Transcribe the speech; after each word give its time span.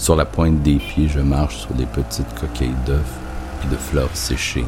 Sur 0.00 0.16
la 0.16 0.24
pointe 0.24 0.62
des 0.62 0.76
pieds, 0.76 1.08
je 1.08 1.20
marche 1.20 1.58
sur 1.58 1.74
des 1.74 1.84
petites 1.84 2.34
coquilles 2.34 2.74
d'œufs 2.86 3.04
et 3.62 3.70
de 3.70 3.76
fleurs 3.76 4.16
séchées 4.16 4.64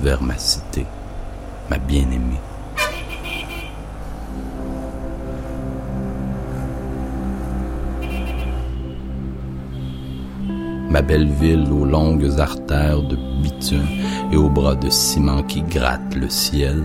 vers 0.00 0.22
ma 0.22 0.38
cité, 0.38 0.86
ma 1.68 1.78
bien-aimée. 1.78 2.40
ma 10.88 11.02
belle 11.02 11.26
ville 11.26 11.66
aux 11.72 11.84
longues 11.84 12.38
artères 12.38 13.02
de 13.02 13.16
bitume 13.42 13.88
et 14.30 14.36
aux 14.36 14.48
bras 14.48 14.76
de 14.76 14.88
ciment 14.88 15.42
qui 15.42 15.62
grattent 15.62 16.14
le 16.14 16.28
ciel. 16.28 16.84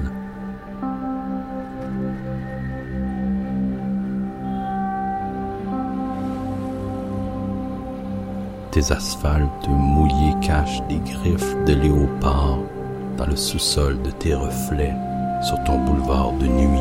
Tes 8.71 8.91
asphaltes 8.91 9.67
mouillés 9.67 10.35
cachent 10.41 10.83
des 10.87 10.99
griffes 10.99 11.55
de 11.65 11.73
léopard 11.73 12.59
dans 13.17 13.25
le 13.25 13.35
sous-sol 13.35 13.99
de 14.03 14.11
tes 14.11 14.35
reflets 14.35 14.93
sur 15.41 15.61
ton 15.63 15.79
boulevard 15.79 16.33
de 16.33 16.45
nuit. 16.45 16.79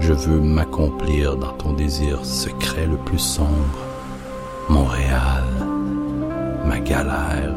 Je 0.00 0.12
veux 0.12 0.40
m'accomplir 0.40 1.36
dans 1.36 1.52
ton 1.52 1.74
désir 1.74 2.24
secret 2.24 2.86
le 2.86 2.96
plus 2.96 3.20
sombre. 3.20 3.78
Montréal, 4.68 5.44
ma 6.66 6.80
galère, 6.80 7.54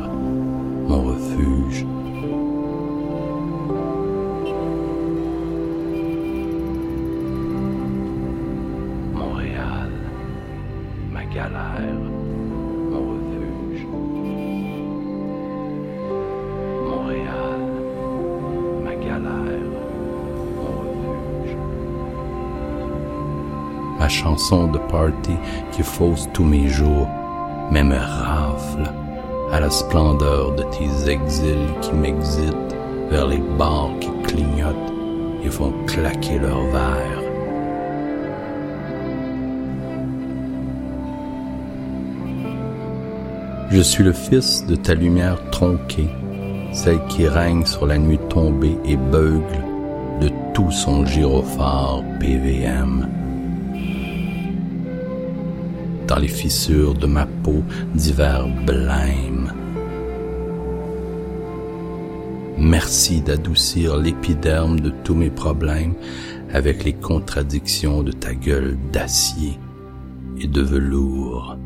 galère, 11.34 12.02
mon 12.92 13.00
refuge. 13.12 13.86
Montréal, 16.86 17.62
ma 18.84 18.96
galère, 18.96 19.70
mon 20.56 20.72
refuge. 20.82 21.58
Ma 24.00 24.08
chanson 24.08 24.68
de 24.68 24.78
party 24.78 25.36
qui 25.72 25.84
fausse 25.84 26.30
tous 26.34 26.46
mes 26.46 26.68
jours, 26.68 27.08
mais 27.72 27.84
me 27.84 27.98
rafle 27.98 28.92
à 29.52 29.60
la 29.60 29.70
splendeur 29.70 30.54
de 30.56 30.64
tes 30.64 31.10
exils 31.10 31.74
qui 31.82 31.94
m'exitent 31.94 32.76
vers 33.10 33.28
les 33.28 33.42
bars 33.58 33.92
qui 34.00 34.10
clignotent 34.24 34.94
et 35.44 35.50
font 35.50 35.74
claquer 35.86 36.40
leurs 36.40 36.66
verres. 36.68 37.27
Je 43.70 43.82
suis 43.82 44.04
le 44.04 44.14
fils 44.14 44.66
de 44.66 44.76
ta 44.76 44.94
lumière 44.94 45.38
tronquée, 45.52 46.08
celle 46.72 47.06
qui 47.10 47.28
règne 47.28 47.66
sur 47.66 47.86
la 47.86 47.98
nuit 47.98 48.20
tombée 48.30 48.78
et 48.86 48.96
beugle 48.96 49.62
de 50.22 50.30
tout 50.54 50.72
son 50.72 51.06
gyrophare 51.06 52.02
PVM. 52.20 53.10
Dans 56.08 56.16
les 56.16 56.30
fissures 56.30 56.94
de 56.94 57.08
ma 57.08 57.26
peau 57.26 57.62
divers 57.94 58.48
blêmes. 58.66 59.52
Merci 62.58 63.22
d'adoucir 63.22 63.98
l'épiderme 63.98 64.80
de 64.80 64.94
tous 65.04 65.14
mes 65.14 65.30
problèmes 65.30 65.94
avec 66.54 66.86
les 66.86 66.94
contradictions 66.94 68.02
de 68.02 68.14
ta 68.14 68.34
gueule 68.34 68.78
d'acier 68.94 69.60
et 70.40 70.48
de 70.48 70.62
velours. 70.62 71.58